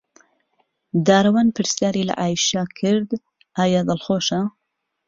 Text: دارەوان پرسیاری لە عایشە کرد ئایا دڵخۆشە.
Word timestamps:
دارەوان 1.07 1.47
پرسیاری 1.55 2.07
لە 2.09 2.13
عایشە 2.21 2.63
کرد 2.79 3.09
ئایا 3.57 3.81
دڵخۆشە. 3.89 4.41